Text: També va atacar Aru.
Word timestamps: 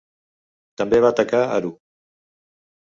També 0.83 1.03
va 1.05 1.13
atacar 1.17 1.43
Aru. 1.59 1.73